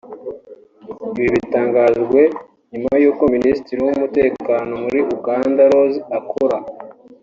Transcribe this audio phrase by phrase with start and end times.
[1.17, 2.19] Ibi bitangajwe
[2.71, 6.51] nyuma y’uko Minisitiri w’Umutekano muri Uganda Rose Akol